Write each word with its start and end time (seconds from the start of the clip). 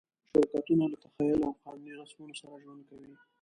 شرکتونه 0.31 0.83
له 0.91 0.97
تخیل 1.03 1.39
او 1.47 1.53
قانوني 1.63 1.93
رسمونو 2.01 2.33
سره 2.41 2.53
ژوند 2.63 2.81
کوي. 2.89 3.09